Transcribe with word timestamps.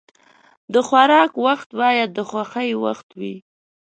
د 0.73 0.75
خوراک 0.87 1.31
وخت 1.45 1.69
باید 1.81 2.09
د 2.13 2.19
خوښۍ 2.29 2.71
وخت 2.83 3.07
وي. 3.19 3.35